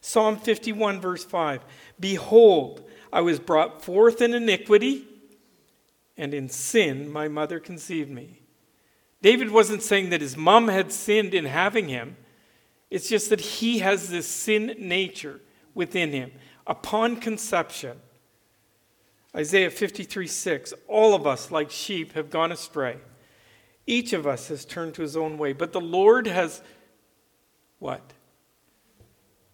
[0.00, 1.64] Psalm 51, verse 5
[1.98, 5.06] Behold, I was brought forth in iniquity,
[6.16, 8.42] and in sin my mother conceived me.
[9.22, 12.16] David wasn't saying that his mom had sinned in having him.
[12.90, 15.40] It's just that he has this sin nature
[15.74, 16.32] within him
[16.66, 17.98] upon conception.
[19.36, 22.96] Isaiah 53 6 All of us, like sheep, have gone astray.
[23.86, 26.62] Each of us has turned to his own way, but the Lord has
[27.78, 28.12] what?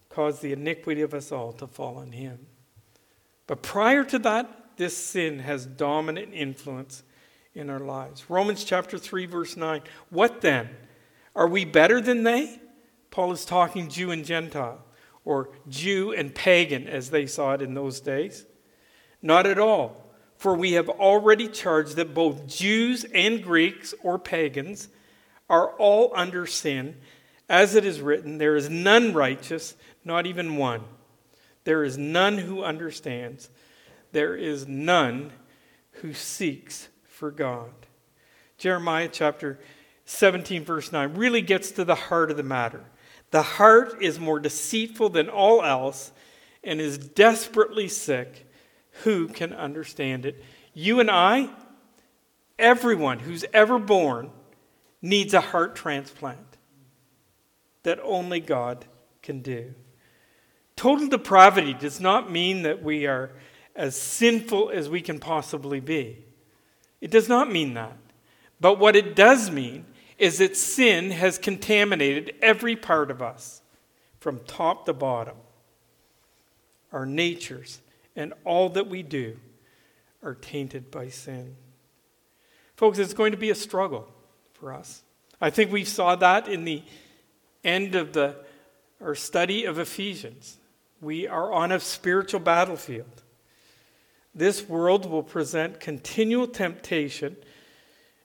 [0.09, 2.47] Caused the iniquity of us all to fall on him.
[3.47, 7.03] But prior to that, this sin has dominant influence
[7.53, 8.29] in our lives.
[8.29, 9.81] Romans chapter 3, verse 9.
[10.09, 10.69] What then?
[11.35, 12.59] Are we better than they?
[13.11, 14.83] Paul is talking Jew and Gentile,
[15.23, 18.45] or Jew and pagan as they saw it in those days.
[19.25, 20.05] Not at all.
[20.37, 24.87] For we have already charged that both Jews and Greeks or pagans
[25.49, 26.97] are all under sin.
[27.49, 30.83] As it is written, there is none righteous, not even one.
[31.63, 33.49] There is none who understands.
[34.11, 35.31] There is none
[36.01, 37.71] who seeks for God.
[38.59, 39.57] Jeremiah chapter
[40.05, 42.83] 17, verse 9, really gets to the heart of the matter.
[43.31, 46.11] The heart is more deceitful than all else
[46.63, 48.44] and is desperately sick.
[49.03, 50.43] Who can understand it?
[50.73, 51.49] You and I,
[52.57, 54.31] everyone who's ever born,
[55.01, 56.57] needs a heart transplant
[57.83, 58.85] that only God
[59.21, 59.73] can do.
[60.75, 63.31] Total depravity does not mean that we are
[63.75, 66.25] as sinful as we can possibly be.
[67.01, 67.97] It does not mean that.
[68.59, 69.85] But what it does mean
[70.17, 73.61] is that sin has contaminated every part of us
[74.19, 75.35] from top to bottom.
[76.91, 77.81] Our natures
[78.15, 79.37] and all that we do
[80.23, 81.55] are tainted by sin.
[82.75, 84.07] Folks, it's going to be a struggle
[84.53, 85.03] for us.
[85.39, 86.83] I think we saw that in the
[87.63, 88.35] end of the,
[89.01, 90.57] our study of Ephesians.
[91.01, 93.23] We are on a spiritual battlefield.
[94.33, 97.37] This world will present continual temptation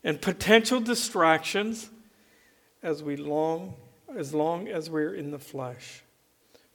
[0.03, 1.90] and potential distractions
[2.83, 3.74] as we long
[4.16, 6.03] as long as we're in the flesh.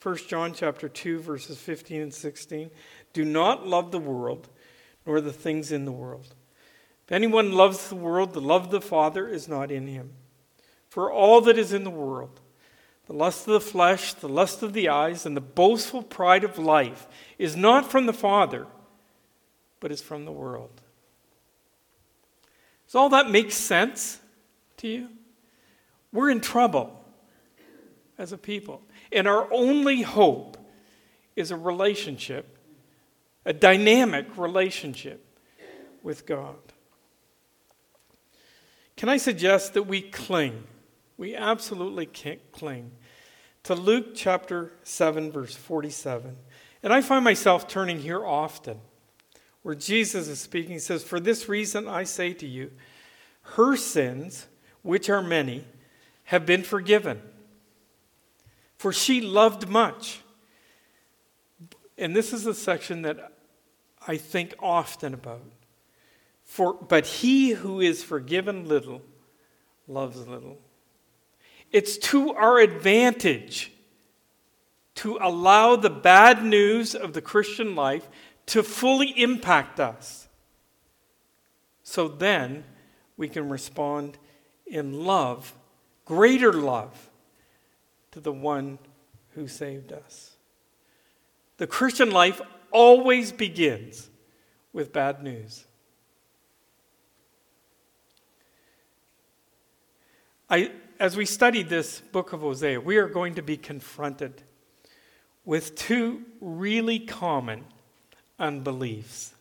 [0.02, 2.70] 1 John chapter 2 verses 15 and 16
[3.16, 4.50] do not love the world
[5.06, 6.36] nor the things in the world.
[7.06, 10.12] If anyone loves the world, the love of the Father is not in him.
[10.90, 12.42] For all that is in the world,
[13.06, 16.58] the lust of the flesh, the lust of the eyes, and the boastful pride of
[16.58, 17.08] life
[17.40, 18.68] is not from the Father,
[19.80, 20.82] but is from the world.
[22.86, 24.20] Does all that make sense
[24.78, 25.10] to you?
[26.12, 27.00] We're in trouble
[28.18, 28.82] as a people.
[29.10, 30.58] And our only hope
[31.36, 32.55] is a relationship,
[33.46, 35.26] a dynamic relationship
[36.02, 36.56] with God.
[38.98, 40.64] Can I suggest that we cling?
[41.18, 42.92] We absolutely can't cling
[43.64, 46.36] to Luke chapter 7, verse 47.
[46.84, 48.80] And I find myself turning here often
[49.64, 52.72] where Jesus is speaking, he says, For this reason I say to you,
[53.42, 54.46] her sins,
[54.84, 55.66] which are many,
[56.26, 57.22] have been forgiven.
[58.78, 60.22] For she loved much.
[61.98, 63.32] And this is a section that
[64.08, 65.42] I think often about.
[66.44, 69.02] For, but he who is forgiven little
[69.88, 70.58] loves little.
[71.72, 73.72] It's to our advantage
[74.96, 78.08] to allow the bad news of the Christian life
[78.48, 80.28] to fully impact us.
[81.84, 82.64] So then
[83.18, 84.18] we can respond
[84.66, 85.54] in love,
[86.06, 87.10] greater love,
[88.12, 88.80] to the one
[89.32, 90.36] who saved us.
[91.58, 92.42] The Christian life
[92.76, 94.10] always begins
[94.74, 95.64] with bad news.
[100.50, 104.44] I, as we study this book of Hosea, we are going to be confronted
[105.46, 107.64] with two really common
[108.38, 109.34] unbeliefs.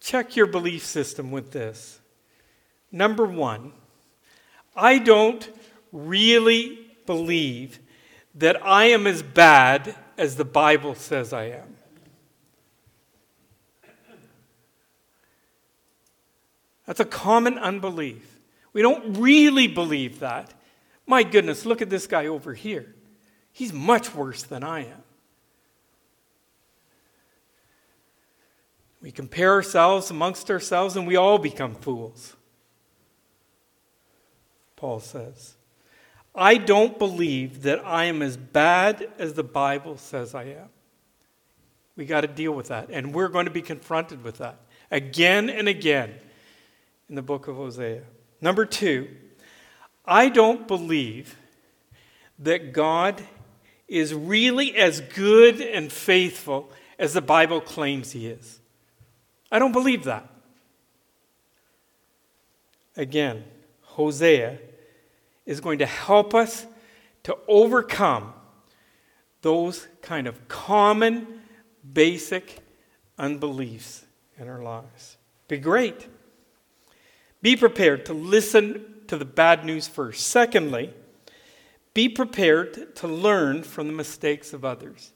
[0.00, 2.00] Check your belief system with this.
[2.90, 3.72] Number one,
[4.74, 5.46] I don't
[5.92, 7.80] really believe
[8.34, 11.76] that I am as bad as the Bible says I am.
[16.86, 18.38] That's a common unbelief.
[18.72, 20.54] We don't really believe that.
[21.08, 22.94] My goodness, look at this guy over here.
[23.50, 25.02] He's much worse than I am.
[29.00, 32.36] We compare ourselves amongst ourselves and we all become fools.
[34.76, 35.56] Paul says,
[36.34, 40.68] I don't believe that I am as bad as the Bible says I am.
[41.94, 42.88] We got to deal with that.
[42.90, 44.58] And we're going to be confronted with that
[44.90, 46.14] again and again
[47.08, 48.02] in the book of Hosea.
[48.40, 49.08] Number two,
[50.04, 51.36] I don't believe
[52.38, 53.22] that God
[53.88, 58.60] is really as good and faithful as the Bible claims he is.
[59.50, 60.28] I don't believe that.
[62.96, 63.44] Again,
[63.82, 64.58] Hosea
[65.52, 66.66] is going to help us
[67.22, 68.32] to overcome
[69.42, 71.40] those kind of common,
[71.92, 72.58] basic
[73.18, 74.04] unbeliefs
[74.38, 75.16] in our lives.
[75.46, 76.08] Be great.
[77.40, 80.26] Be prepared to listen to the bad news first.
[80.26, 80.92] Secondly,
[81.94, 85.12] be prepared to learn from the mistakes of others.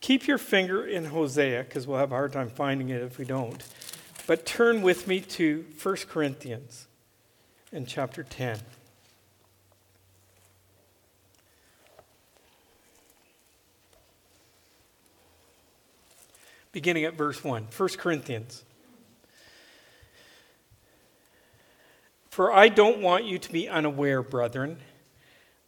[0.00, 3.24] Keep your finger in Hosea, because we'll have a hard time finding it if we
[3.24, 3.62] don't.
[4.26, 6.86] But turn with me to 1 Corinthians
[7.72, 8.60] in chapter 10.
[16.72, 17.68] Beginning at verse 1.
[17.76, 18.64] 1 Corinthians.
[22.28, 24.78] For I don't want you to be unaware, brethren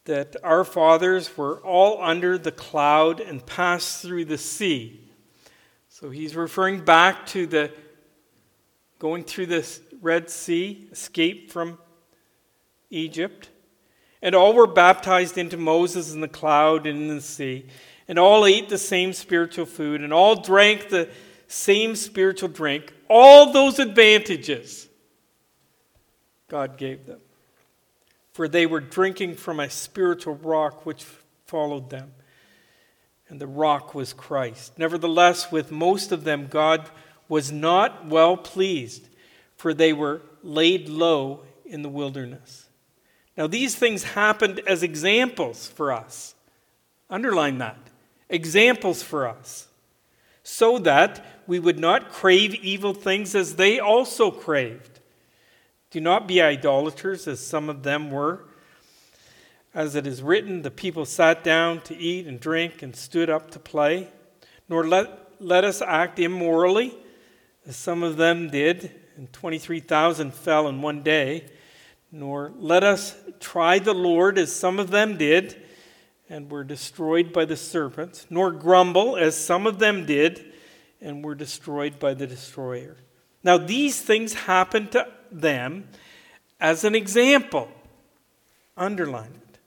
[0.05, 5.01] that our fathers were all under the cloud and passed through the sea.
[5.89, 7.71] So he's referring back to the
[8.99, 11.79] going through the Red Sea, escape from
[12.91, 13.49] Egypt.
[14.21, 17.67] And all were baptized into Moses in the cloud and in the sea.
[18.13, 21.09] And all ate the same spiritual food, and all drank the
[21.49, 22.93] same spiritual drink.
[23.09, 24.87] All those advantages
[26.49, 27.21] God gave them
[28.33, 31.05] for they were drinking from a spiritual rock which
[31.47, 32.13] followed them.
[33.29, 34.79] And the rock was Christ.
[34.79, 36.91] Nevertheless, with most of them, God
[37.29, 39.09] was not well pleased,
[39.57, 42.69] for they were laid low in the wilderness.
[43.37, 46.35] Now, these things happened as examples for us.
[47.09, 47.79] Underline that.
[48.33, 49.69] Examples for us.
[50.43, 55.01] So that we would not crave evil things as they also craved.
[55.91, 58.41] Do not be idolaters, as some of them were.
[59.75, 63.51] As it is written, the people sat down to eat and drink and stood up
[63.51, 64.09] to play.
[64.69, 66.95] Nor let, let us act immorally,
[67.67, 71.45] as some of them did, and 23,000 fell in one day.
[72.11, 75.63] Nor let us try the Lord, as some of them did,
[76.33, 78.27] and were destroyed by the serpent.
[78.31, 80.53] Nor grumble, as some of them did,
[80.99, 82.97] and were destroyed by the destroyer.
[83.45, 85.89] Now, these things happened to them
[86.59, 87.69] as an example.
[88.79, 89.59] Underline it.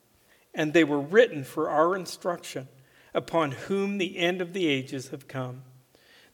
[0.55, 2.67] And they were written for our instruction,
[3.13, 5.61] upon whom the end of the ages have come.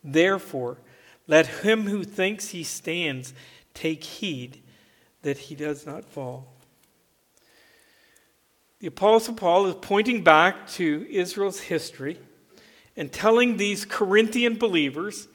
[0.02, 0.78] Therefore,
[1.28, 3.34] let him who thinks he stands
[3.74, 4.64] take heed
[5.24, 6.54] that he does not fall.
[8.82, 12.18] The Apostle Paul is pointing back to Israel's history
[12.98, 15.28] and telling these Corinthian believers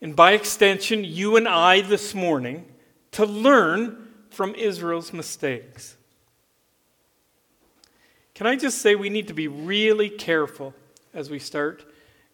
[0.00, 2.66] and by extension, you and I this morning,
[3.12, 5.96] to learn from Israel's mistakes.
[8.34, 10.74] Can I just say we need to be really careful
[11.12, 11.84] as we start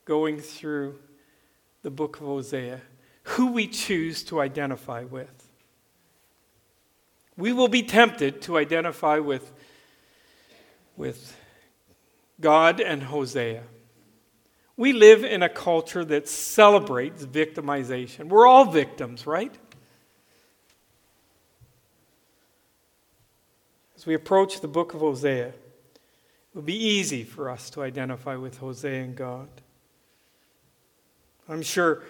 [0.05, 0.99] going through
[1.83, 2.83] the book of Hosea
[3.23, 5.49] who we choose to identify with?
[7.39, 9.53] We will be tempted to identify with,
[10.99, 11.35] with
[12.41, 13.63] God and Hosea.
[14.77, 18.29] We live in a culture that celebrates victimization.
[18.29, 19.55] We're all victims, right?
[23.97, 25.55] As we approach the book of Hosea, it
[26.55, 29.49] will be easy for us to identify with Hosea and God.
[31.49, 32.03] I'm sure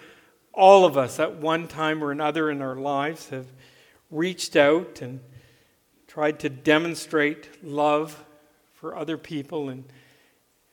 [0.53, 3.47] all of us at one time or another in our lives have
[4.11, 5.21] reached out and
[6.07, 8.25] tried to demonstrate love
[8.79, 9.83] for other people and,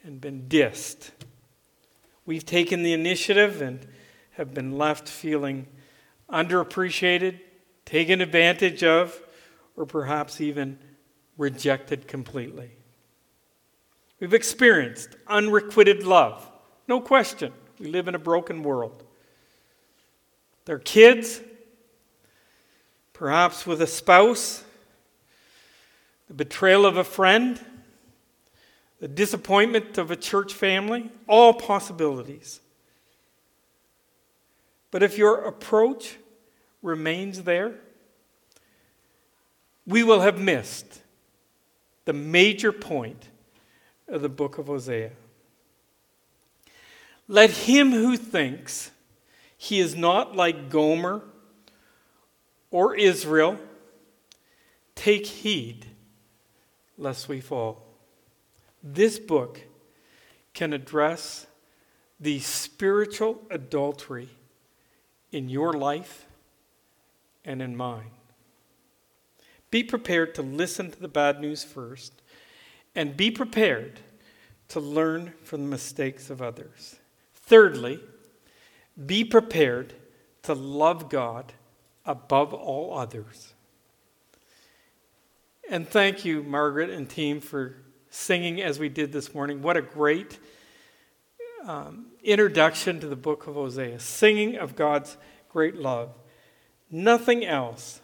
[0.04, 1.10] and been dissed.
[2.24, 3.84] We've taken the initiative and
[4.32, 5.66] have been left feeling
[6.30, 7.40] underappreciated,
[7.84, 9.20] taken advantage of,
[9.76, 10.78] or perhaps even
[11.36, 12.70] rejected completely.
[14.20, 16.48] We've experienced unrequited love,
[16.86, 17.52] no question.
[17.80, 19.02] We live in a broken world.
[20.64, 21.40] Their kids,
[23.12, 24.62] perhaps with a spouse,
[26.28, 27.60] the betrayal of a friend,
[29.00, 32.60] the disappointment of a church family, all possibilities.
[34.90, 36.16] But if your approach
[36.82, 37.74] remains there,
[39.86, 41.02] we will have missed
[42.06, 43.28] the major point
[44.08, 45.10] of the book of Hosea.
[47.28, 48.90] Let him who thinks
[49.56, 51.22] he is not like Gomer
[52.70, 53.58] or Israel
[54.94, 55.86] take heed
[56.96, 57.85] lest we fall.
[58.88, 59.62] This book
[60.54, 61.48] can address
[62.20, 64.28] the spiritual adultery
[65.32, 66.24] in your life
[67.44, 68.12] and in mine.
[69.72, 72.22] Be prepared to listen to the bad news first,
[72.94, 73.98] and be prepared
[74.68, 76.94] to learn from the mistakes of others.
[77.34, 77.98] Thirdly,
[79.04, 79.94] be prepared
[80.44, 81.52] to love God
[82.04, 83.52] above all others.
[85.68, 87.74] And thank you, Margaret and team, for
[88.10, 89.62] singing as we did this morning.
[89.62, 90.38] What a great
[91.66, 95.16] um, introduction to the book of Hosea, singing of God's
[95.48, 96.10] great love.
[96.90, 98.00] Nothing else.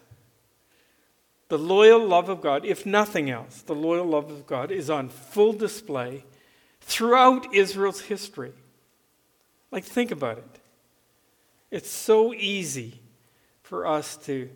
[1.49, 5.09] The loyal love of God, if nothing else, the loyal love of God is on
[5.09, 6.25] full display
[6.81, 8.53] throughout Israel's history.
[9.71, 10.59] Like, think about it.
[11.71, 12.99] It's so easy
[13.61, 14.49] for us to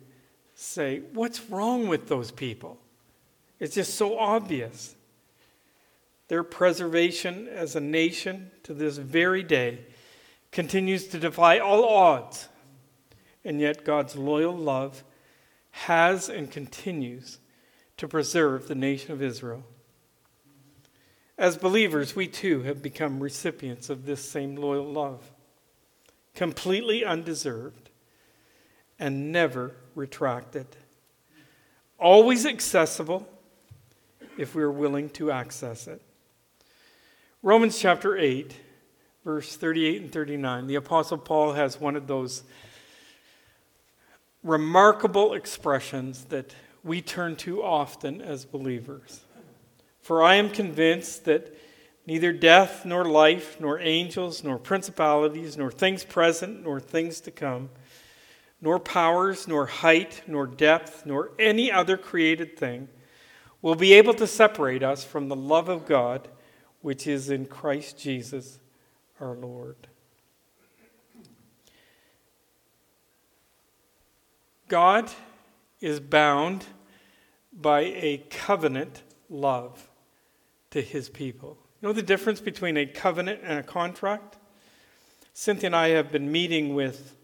[0.54, 2.78] say, What's wrong with those people?
[3.58, 4.94] It's just so obvious.
[6.28, 9.80] Their preservation as a nation to this very day
[10.52, 12.48] continues to defy all odds.
[13.44, 15.04] And yet, God's loyal love
[15.70, 17.38] has and continues
[17.96, 19.64] to preserve the nation of Israel.
[21.38, 25.30] As believers, we too have become recipients of this same loyal love,
[26.34, 27.90] completely undeserved
[28.98, 30.66] and never retracted,
[31.98, 33.28] always accessible
[34.36, 36.02] if we are willing to access it.
[37.40, 38.52] Romans chapter 8,
[39.24, 42.42] verse 38 and 39, the Apostle Paul has one of those
[44.42, 49.20] remarkable expressions that we turn to often as believers.
[50.00, 51.56] For I am convinced that
[52.08, 57.70] neither death, nor life, nor angels, nor principalities, nor things present, nor things to come,
[58.60, 62.88] nor powers, nor height, nor depth, nor any other created thing
[63.62, 66.26] will be able to separate us from the love of God
[66.80, 68.58] which is in Christ Jesus
[69.20, 69.88] our Lord.
[74.68, 75.10] God
[75.80, 76.66] is bound
[77.52, 79.88] by a covenant love
[80.70, 81.58] to his people.
[81.80, 84.36] You know the difference between a covenant and a contract?
[85.32, 87.16] Cynthia and I have been meeting with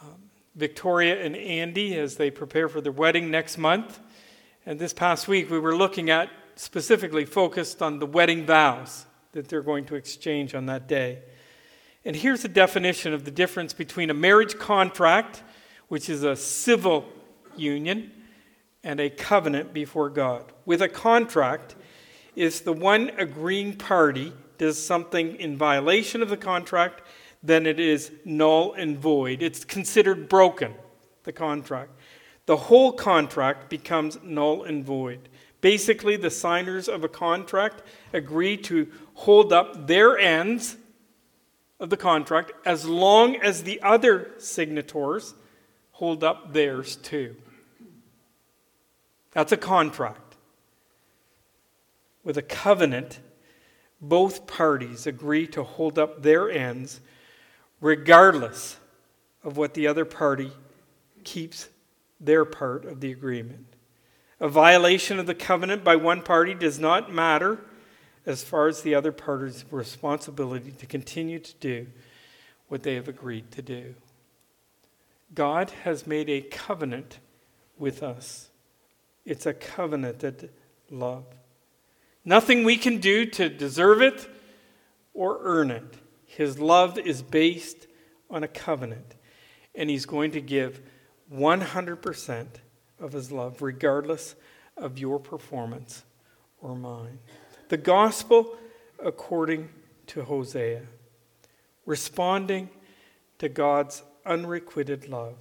[0.00, 4.00] um, Victoria and Andy as they prepare for their wedding next month.
[4.64, 9.48] And this past week, we were looking at specifically focused on the wedding vows that
[9.48, 11.20] they're going to exchange on that day.
[12.04, 15.42] And here's a definition of the difference between a marriage contract,
[15.88, 17.06] which is a civil
[17.56, 18.10] union,
[18.82, 20.52] and a covenant before God.
[20.66, 21.76] With a contract,
[22.34, 27.02] if the one agreeing party does something in violation of the contract,
[27.42, 29.42] then it is null and void.
[29.42, 30.74] It's considered broken,
[31.24, 31.90] the contract.
[32.46, 35.28] The whole contract becomes null and void.
[35.62, 37.82] Basically, the signers of a contract
[38.12, 40.76] agree to hold up their ends
[41.80, 45.34] of the contract as long as the other signatories
[45.92, 47.36] hold up theirs too.
[49.30, 50.36] That's a contract.
[52.24, 53.20] With a covenant,
[54.00, 57.00] both parties agree to hold up their ends
[57.80, 58.78] regardless
[59.44, 60.50] of what the other party
[61.22, 61.68] keeps
[62.20, 63.66] their part of the agreement.
[64.42, 67.60] A violation of the covenant by one party does not matter
[68.26, 71.86] as far as the other party's responsibility to continue to do
[72.66, 73.94] what they have agreed to do.
[75.32, 77.20] God has made a covenant
[77.78, 78.50] with us.
[79.24, 80.50] It's a covenanted
[80.90, 81.24] love.
[82.24, 84.28] Nothing we can do to deserve it
[85.14, 85.98] or earn it.
[86.26, 87.86] His love is based
[88.28, 89.14] on a covenant,
[89.72, 90.80] and He's going to give
[91.32, 92.46] 100%
[93.02, 94.34] of His love, regardless
[94.76, 96.04] of your performance
[96.60, 97.18] or mine.
[97.68, 98.56] The gospel
[99.04, 99.68] according
[100.06, 100.82] to Hosea,
[101.84, 102.70] responding
[103.38, 105.34] to God's unrequited love.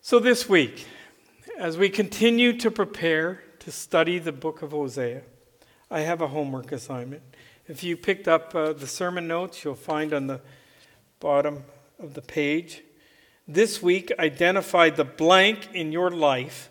[0.00, 0.86] So, this week,
[1.58, 5.22] as we continue to prepare to study the book of Hosea,
[5.90, 7.22] I have a homework assignment.
[7.68, 10.40] If you picked up uh, the sermon notes, you'll find on the
[11.20, 11.64] bottom
[12.00, 12.82] of the page.
[13.46, 16.70] This week, identify the blank in your life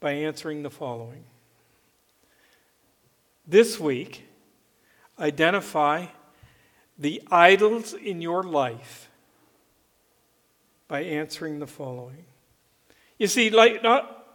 [0.00, 1.24] by answering the following.
[3.46, 4.26] This week,
[5.18, 6.06] identify
[6.98, 9.10] the idols in your life
[10.88, 12.24] by answering the following.
[13.18, 14.26] You see, like not,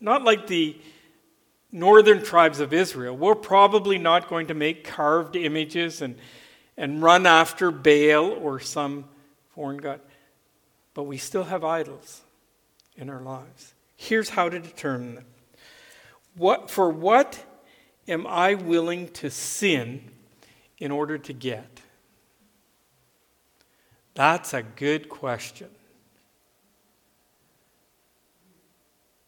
[0.00, 0.76] not like the
[1.72, 6.16] northern tribes of Israel, we're probably not going to make carved images and,
[6.76, 9.04] and run after Baal or some
[9.54, 10.00] foreign god,
[10.94, 12.22] but we still have idols
[12.96, 13.74] in our lives.
[13.96, 15.26] Here's how to determine them.
[16.36, 17.44] What, for what
[18.08, 20.10] am I willing to sin
[20.78, 21.80] in order to get?
[24.14, 25.68] That's a good question.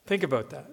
[0.06, 0.70] Think about that.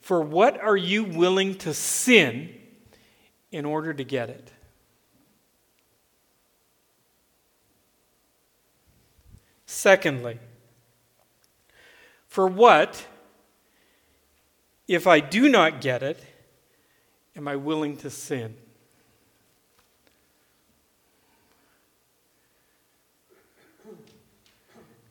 [0.00, 2.54] For what are you willing to sin
[3.50, 4.52] in order to get it?
[9.86, 10.40] Secondly,
[12.26, 13.06] for what,
[14.88, 16.20] if I do not get it,
[17.36, 18.56] am I willing to sin?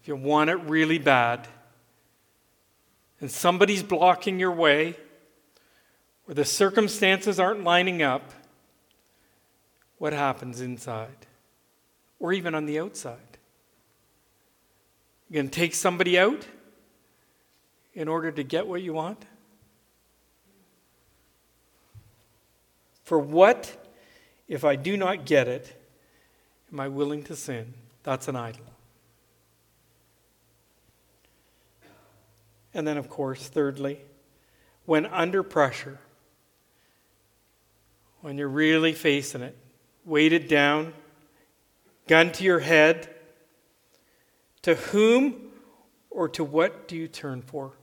[0.02, 1.48] if you want it really bad,
[3.22, 4.98] and somebody's blocking your way,
[6.28, 8.30] or the circumstances aren't lining up,
[10.00, 11.28] what happens inside?
[12.20, 13.35] Or even on the outside?
[15.30, 16.46] You going to take somebody out
[17.94, 19.26] in order to get what you want?
[23.04, 23.76] For what,
[24.48, 25.82] if I do not get it,
[26.72, 27.74] am I willing to sin?
[28.04, 28.66] That's an idol.
[32.74, 34.00] And then, of course, thirdly,
[34.86, 35.98] when under pressure,
[38.22, 39.58] when you're really facing it,
[40.04, 40.94] weighted down,
[42.08, 43.14] gun to your head,
[44.66, 45.36] to whom
[46.09, 47.74] or to what do you turn for?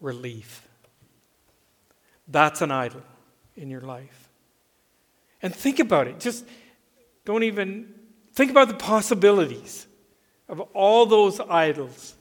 [0.00, 0.68] Relief.
[2.28, 3.02] That's an idol
[3.56, 4.28] in your life.
[5.42, 6.20] And think about it.
[6.20, 6.44] Just
[7.24, 7.92] don't even
[8.34, 9.88] think about the possibilities
[10.48, 12.14] of all those idols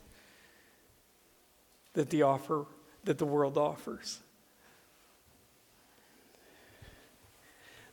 [1.93, 2.65] that the offer
[3.03, 4.19] that the world offers.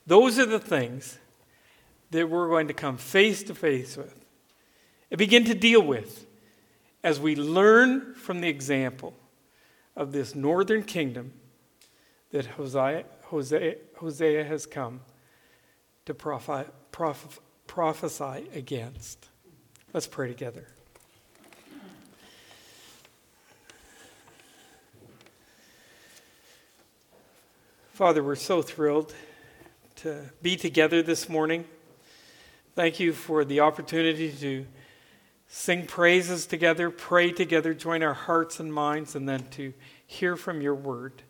[0.07, 1.19] Those are the things
[2.09, 4.18] that we're going to come face to face with
[5.11, 6.25] and begin to deal with
[7.03, 9.13] as we learn from the example
[9.95, 11.33] of this northern kingdom
[12.31, 15.01] that Hosea, Hosea, Hosea has come
[16.05, 19.27] to prophi, proph, prophesy against.
[19.93, 20.67] Let's pray together.
[27.93, 29.13] Father, we're so thrilled
[29.97, 31.65] to be together this morning.
[32.73, 34.65] Thank you for the opportunity to
[35.51, 39.73] sing praises together, pray together, join our hearts and minds, and then to
[40.05, 41.23] hear from your word.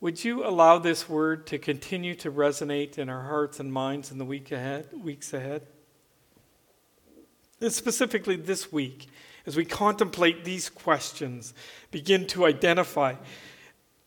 [0.00, 4.18] Would you allow this word to continue to resonate in our hearts and minds in
[4.18, 5.66] the week ahead, weeks ahead?
[7.60, 9.08] And specifically this week,
[9.44, 11.52] as we contemplate these questions,
[11.90, 13.16] begin to identify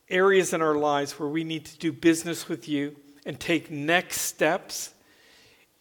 [0.09, 2.95] areas in our lives where we need to do business with you
[3.25, 4.93] and take next steps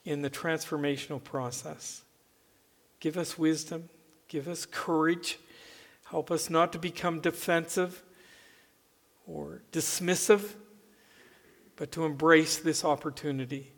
[0.05, 2.02] in the transformational process.
[3.03, 3.89] Give us wisdom,
[4.29, 5.41] give us courage,
[6.05, 8.01] help us not to become defensive
[9.27, 10.55] or dismissive,
[11.75, 13.73] but to embrace this opportunity.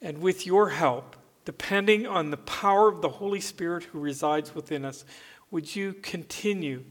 [0.00, 1.14] And with your help,
[1.44, 5.04] depending on the power of the Holy Spirit who resides within us,
[5.52, 6.82] would you continue?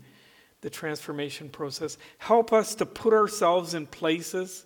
[0.62, 1.98] the transformation process.
[2.20, 4.66] Help us to put ourselves in places,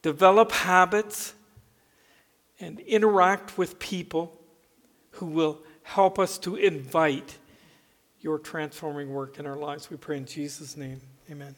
[0.00, 1.34] develop habits,
[2.58, 4.41] and interact with people
[5.12, 7.38] who will help us to invite
[8.20, 9.90] your transforming work in our lives.
[9.90, 11.00] We pray in Jesus' name.
[11.30, 11.54] Amen.